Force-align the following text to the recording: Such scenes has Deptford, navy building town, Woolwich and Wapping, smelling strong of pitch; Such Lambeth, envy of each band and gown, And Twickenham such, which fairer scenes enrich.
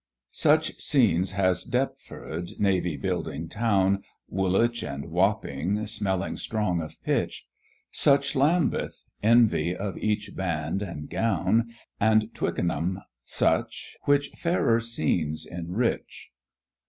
Such 0.33 0.81
scenes 0.81 1.33
has 1.33 1.63
Deptford, 1.63 2.53
navy 2.59 2.97
building 2.97 3.47
town, 3.47 4.03
Woolwich 4.27 4.81
and 4.81 5.11
Wapping, 5.11 5.85
smelling 5.85 6.37
strong 6.37 6.81
of 6.81 6.99
pitch; 7.03 7.45
Such 7.91 8.33
Lambeth, 8.35 9.05
envy 9.21 9.75
of 9.75 9.99
each 9.99 10.35
band 10.35 10.81
and 10.81 11.07
gown, 11.07 11.75
And 11.99 12.33
Twickenham 12.33 13.01
such, 13.19 13.95
which 14.05 14.29
fairer 14.29 14.79
scenes 14.79 15.45
enrich. 15.45 16.31